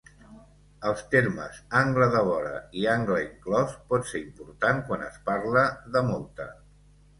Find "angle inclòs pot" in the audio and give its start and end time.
2.95-4.11